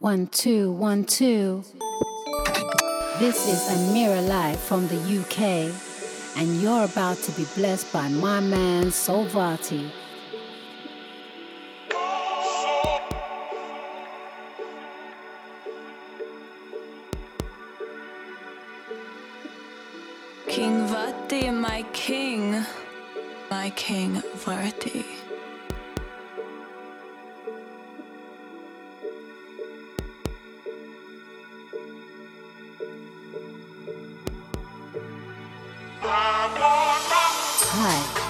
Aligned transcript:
One, 0.00 0.26
two, 0.26 0.72
one, 0.72 1.04
two. 1.04 1.64
This 3.20 3.48
is 3.48 3.60
Amira 3.78 4.26
Live 4.28 4.58
from 4.60 4.88
the 4.88 4.96
UK, 4.96 5.72
and 6.36 6.60
you're 6.60 6.84
about 6.84 7.16
to 7.18 7.32
be 7.32 7.46
blessed 7.54 7.90
by 7.92 8.08
my 8.08 8.40
man 8.40 8.86
Solvati. 8.86 9.90
King 20.48 20.86
Vati, 20.88 21.50
my 21.50 21.82
king, 21.92 22.66
my 23.48 23.70
king 23.70 24.20
Vati. 24.34 25.23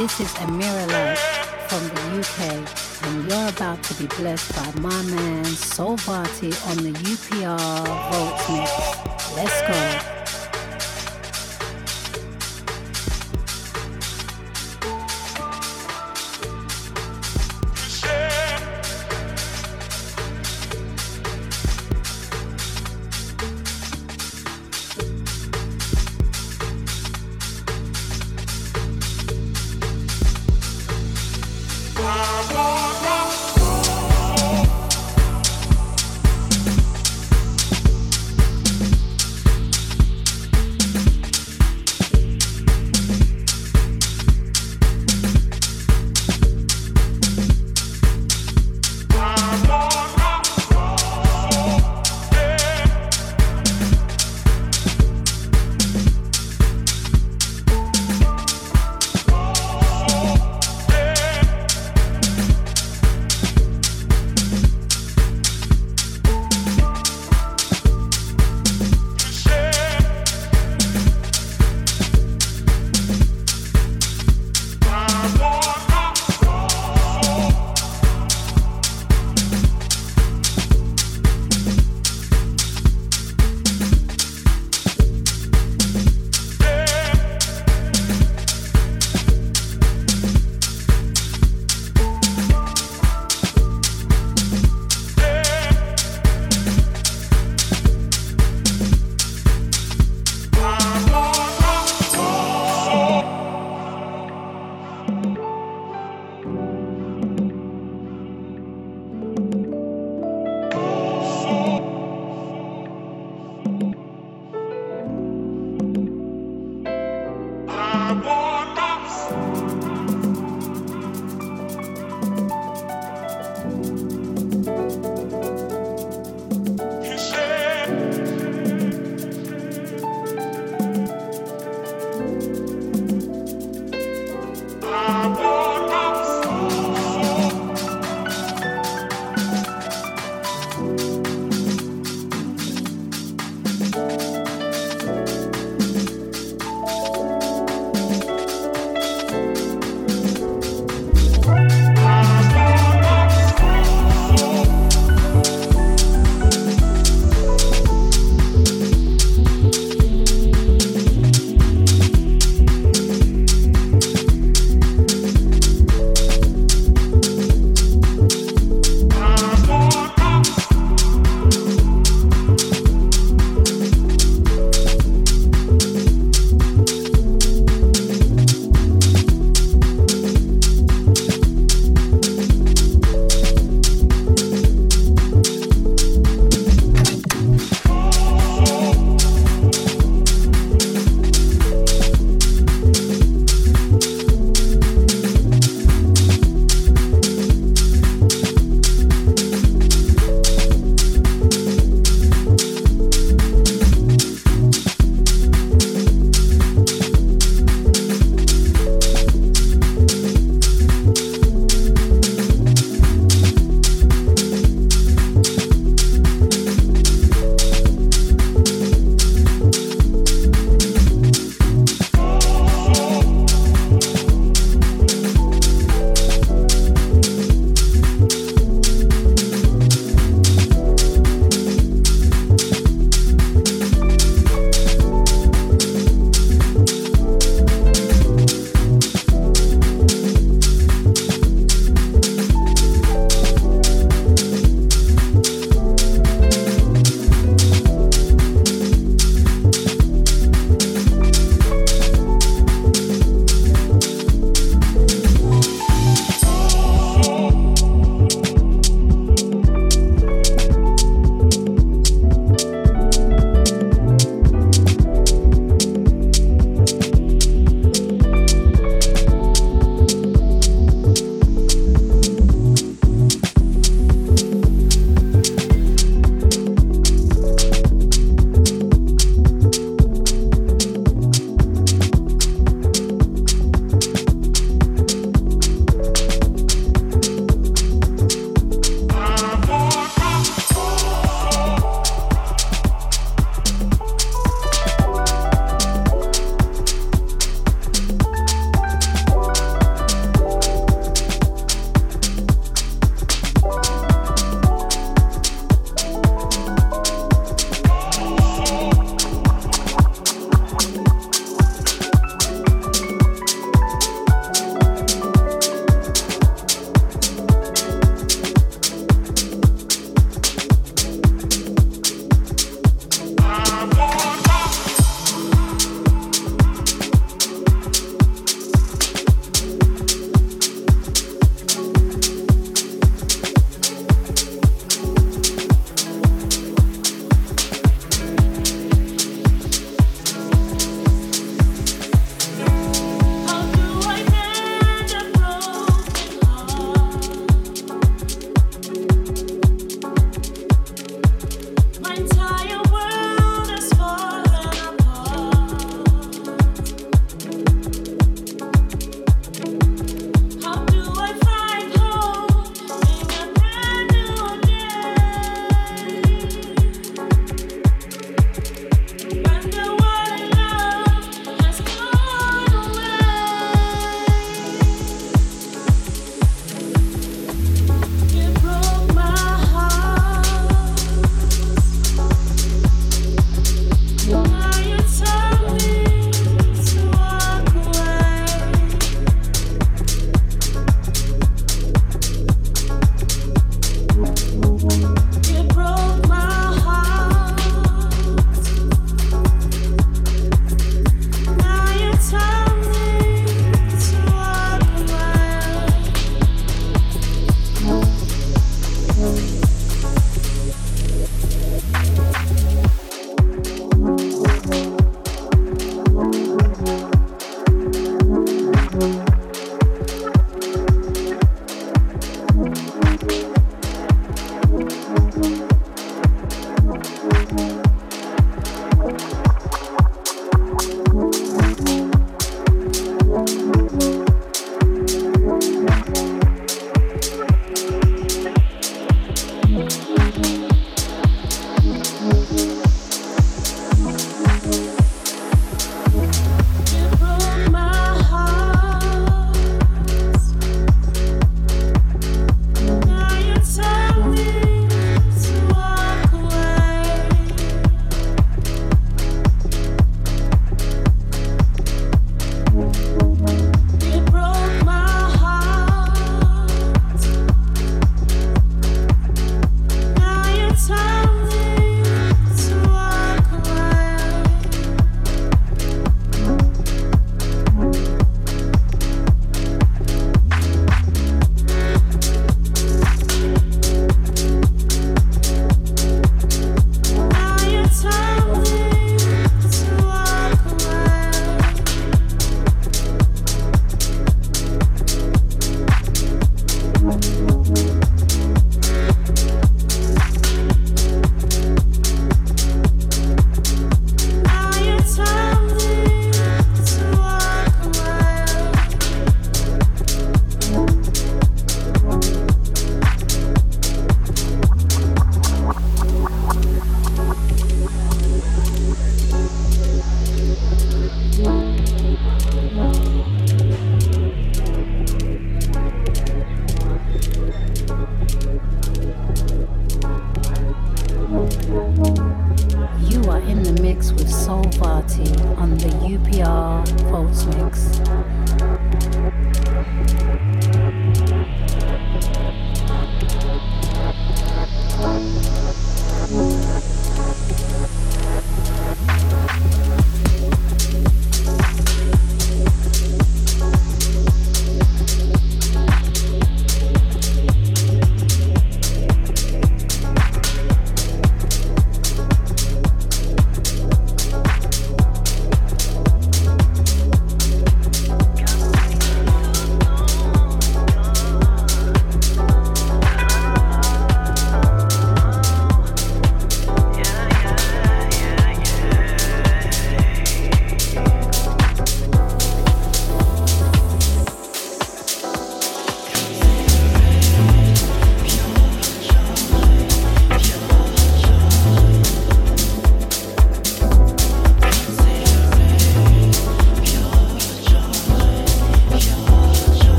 This 0.00 0.18
is 0.18 0.32
Amira 0.36 0.86
Live 0.86 1.18
from 1.68 1.86
the 1.88 2.20
UK, 2.20 3.06
and 3.06 3.30
you're 3.30 3.48
about 3.50 3.82
to 3.82 3.94
be 3.96 4.06
blessed 4.06 4.54
by 4.56 4.80
my 4.80 5.02
man 5.02 5.44
Solvati 5.44 6.54
on 6.70 6.78
the 6.78 6.92
UPR 6.92 7.84
Volts 8.10 8.48
Mix. 8.48 9.36
Let's 9.36 9.60
go. 9.60 10.19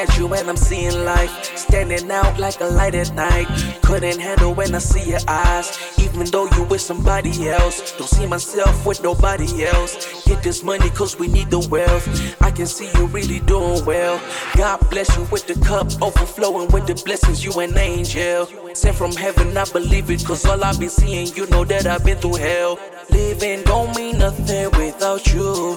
At 0.00 0.16
you 0.16 0.32
and 0.32 0.48
I'm 0.48 0.56
seeing 0.56 1.04
life 1.04 1.56
standing 1.56 2.10
out 2.10 2.38
like 2.38 2.60
a 2.60 2.64
light 2.64 2.94
at 2.94 3.12
night. 3.14 3.46
Couldn't 3.82 4.18
handle 4.18 4.54
when 4.54 4.74
I 4.74 4.78
see 4.78 5.10
your 5.10 5.20
eyes, 5.28 5.68
even 6.00 6.26
though 6.26 6.48
you 6.56 6.64
with 6.64 6.80
somebody 6.80 7.48
else. 7.48 7.96
Don't 7.98 8.08
see 8.08 8.26
myself 8.26 8.86
with 8.86 9.02
nobody 9.02 9.66
else. 9.66 10.24
Get 10.24 10.42
this 10.42 10.64
money 10.64 10.88
cause 10.90 11.18
we 11.18 11.28
need 11.28 11.50
the 11.50 11.60
wealth. 11.70 12.06
I 12.40 12.50
can 12.50 12.66
see 12.66 12.90
you 12.98 13.06
really 13.06 13.40
doing 13.40 13.84
well. 13.84 14.20
God 14.56 14.78
bless 14.90 15.14
you 15.16 15.24
with 15.30 15.46
the 15.46 15.54
cup 15.66 15.86
overflowing 16.02 16.68
with 16.72 16.86
the 16.86 16.94
blessings, 17.04 17.44
you 17.44 17.52
an 17.60 17.76
angel. 17.76 18.48
Sent 18.74 18.96
from 18.96 19.12
heaven, 19.12 19.56
I 19.56 19.64
believe 19.64 20.10
it 20.10 20.24
cause 20.24 20.44
all 20.46 20.64
I've 20.64 20.80
been 20.80 20.88
seeing, 20.88 21.26
you 21.34 21.46
know 21.48 21.64
that 21.64 21.86
I've 21.86 22.04
been 22.04 22.18
through 22.18 22.36
hell. 22.36 22.78
Living 23.10 23.62
don't 23.64 23.94
mean 23.96 24.18
nothing 24.18 24.70
without 24.78 25.26
you. 25.32 25.76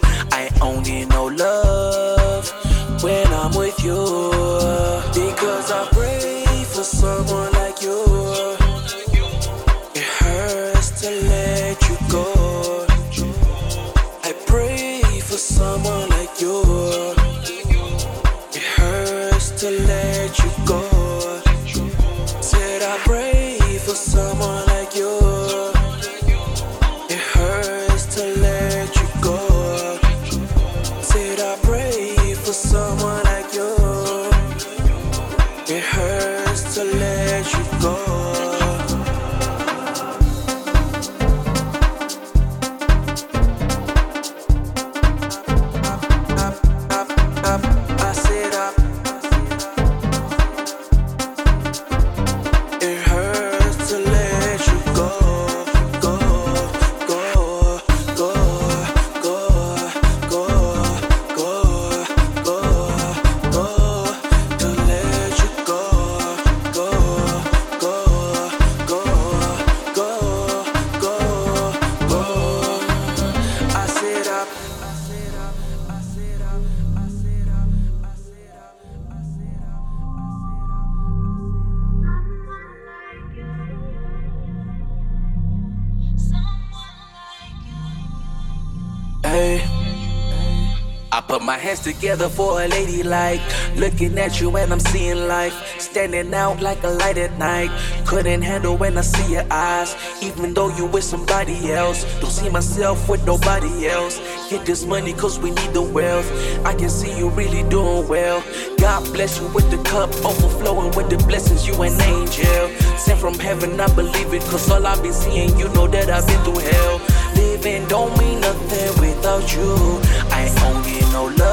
Together 91.83 92.29
for 92.29 92.61
a 92.61 92.67
lady 92.67 93.03
like 93.03 93.41
looking 93.75 94.17
at 94.17 94.39
you 94.39 94.55
and 94.55 94.71
I'm 94.71 94.79
seeing 94.79 95.27
life 95.27 95.53
standing 95.79 96.33
out 96.33 96.61
like 96.61 96.81
a 96.83 96.87
light 96.87 97.17
at 97.17 97.37
night. 97.37 97.69
Couldn't 98.05 98.41
handle 98.41 98.77
when 98.77 98.97
I 98.97 99.01
see 99.01 99.33
your 99.33 99.45
eyes, 99.51 99.95
even 100.23 100.53
though 100.53 100.75
you 100.75 100.85
with 100.85 101.03
somebody 101.03 101.71
else. 101.71 102.03
Don't 102.21 102.31
see 102.31 102.49
myself 102.49 103.09
with 103.09 103.25
nobody 103.25 103.87
else. 103.87 104.19
Get 104.49 104.65
this 104.65 104.85
money 104.85 105.13
cause 105.13 105.39
we 105.39 105.51
need 105.51 105.73
the 105.73 105.81
wealth. 105.81 106.29
I 106.65 106.73
can 106.73 106.89
see 106.89 107.15
you 107.17 107.29
really 107.29 107.63
doing 107.69 108.07
well. 108.07 108.41
God 108.77 109.03
bless 109.13 109.39
you 109.39 109.47
with 109.49 109.69
the 109.69 109.77
cup 109.89 110.09
overflowing 110.25 110.91
with 110.95 111.09
the 111.09 111.17
blessings, 111.27 111.67
you 111.67 111.73
an 111.81 111.99
angel. 112.01 112.69
Sent 112.97 113.19
from 113.19 113.35
heaven, 113.35 113.79
I 113.79 113.93
believe 113.93 114.33
it 114.33 114.41
cause 114.43 114.71
all 114.71 114.87
I've 114.87 115.03
been 115.03 115.13
seeing, 115.13 115.57
you 115.59 115.67
know 115.69 115.87
that 115.87 116.09
I've 116.09 116.25
been 116.25 116.43
through 116.43 116.63
hell. 116.71 117.01
Living 117.35 117.87
don't 117.87 118.17
mean 118.17 118.39
nothing 118.41 119.01
without 119.01 119.53
you. 119.53 119.99
I 120.31 120.43
only 120.65 120.99
know 121.11 121.25
love 121.37 121.52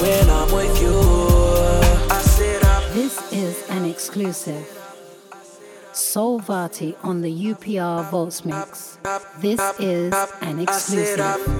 when 0.00 0.30
I'm 0.30 0.50
with 0.52 0.80
you. 0.80 0.98
I'm 2.10 2.94
This 2.94 3.32
is 3.32 3.68
an 3.68 3.84
exclusive. 3.84 4.66
Soul 5.92 6.40
Vati 6.40 6.96
on 7.02 7.20
the 7.20 7.30
UPR 7.30 8.10
Volts 8.10 8.44
Mix. 8.44 8.98
This 9.40 9.60
is 9.78 10.14
an 10.40 10.58
exclusive. 10.60 11.59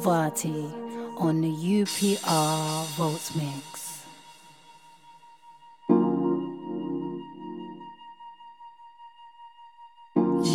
Vati 0.00 0.72
on 1.18 1.42
the 1.42 1.52
UPR 1.52 2.86
Votes 2.96 3.34
Mix. 3.34 4.02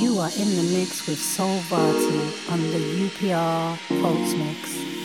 You 0.01 0.19
are 0.19 0.31
in 0.31 0.55
the 0.55 0.63
mix 0.75 1.07
with 1.07 1.19
Soul 1.19 1.59
Vati 1.69 2.51
on 2.51 2.59
the 2.71 2.79
UPR 3.05 3.77
Votes 4.01 4.33
Mix. 4.33 5.04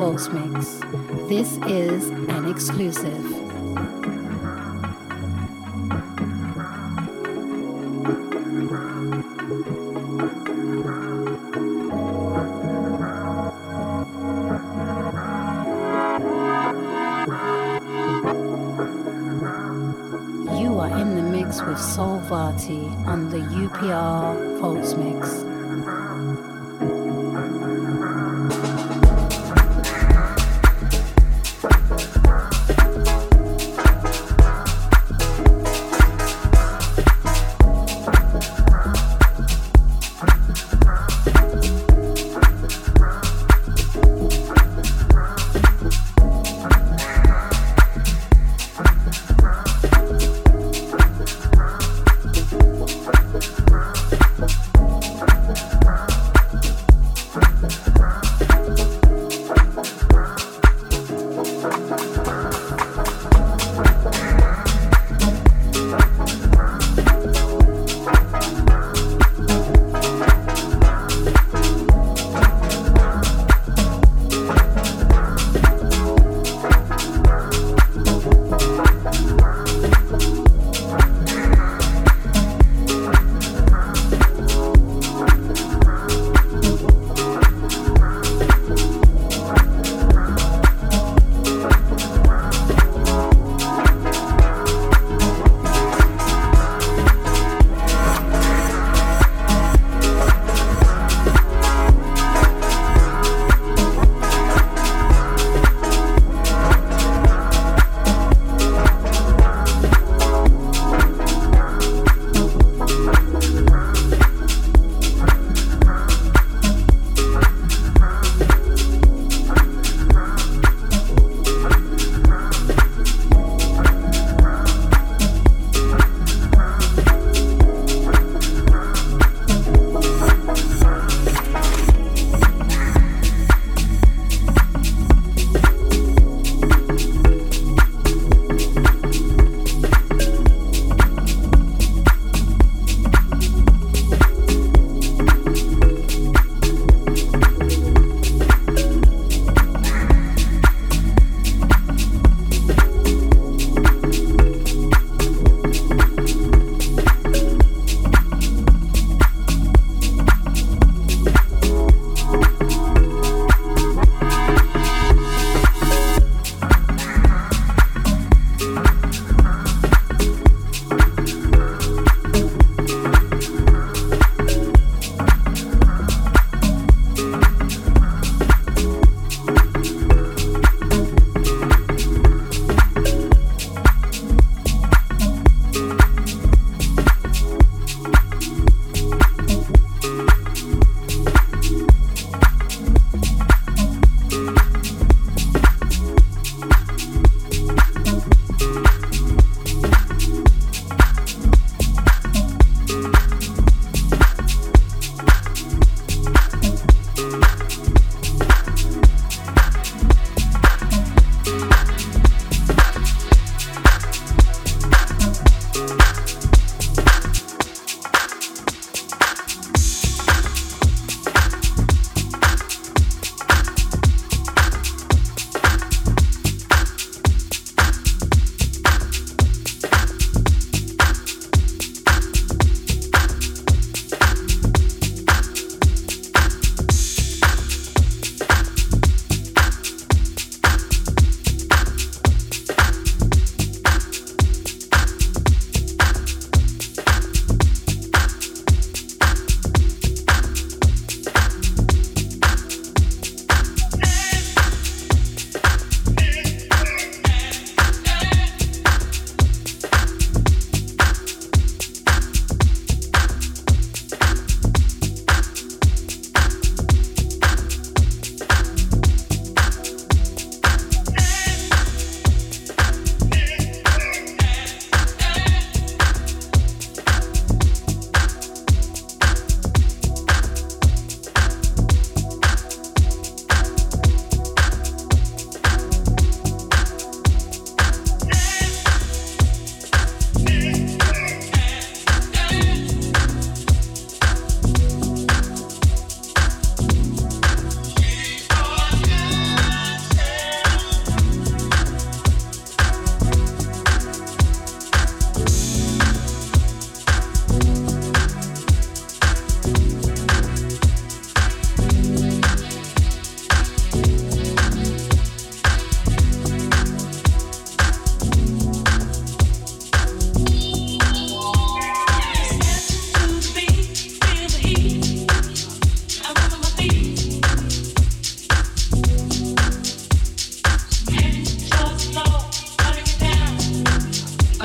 UPR 0.00 0.30
Mix. 0.30 0.80
This 1.28 1.58
is 1.68 2.08
an 2.08 2.48
exclusive. 2.48 3.22
You 20.58 20.78
are 20.78 20.98
in 20.98 21.14
the 21.14 21.22
mix 21.30 21.60
with 21.60 21.78
Soul 21.78 22.20
Vati 22.20 22.86
on 23.06 23.28
the 23.28 23.36
UPR 23.36 24.60
Volts 24.60 24.94
Mix. 24.94 25.39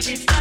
It's 0.08 0.34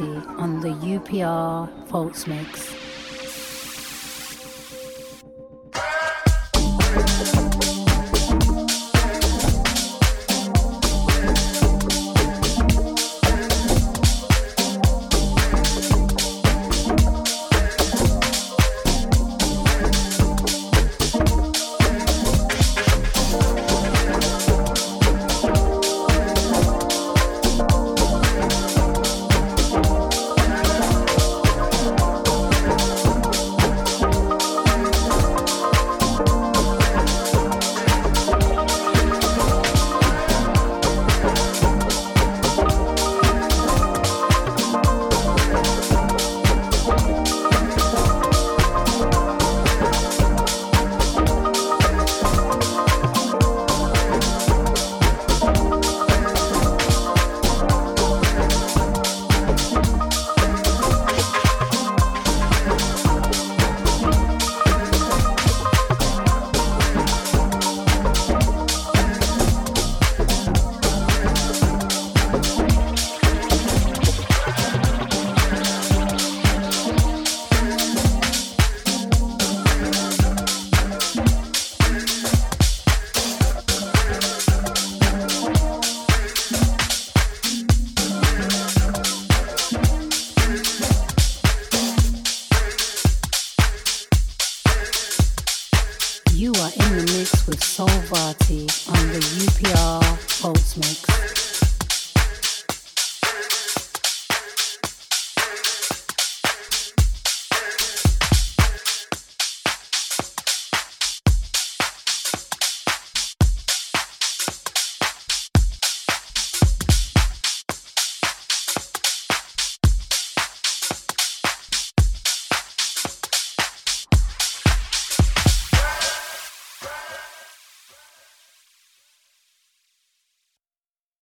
On 0.00 0.60
the 0.60 0.68
UPR 0.68 1.88
Pulse 1.88 2.26
Mix. 2.26 2.79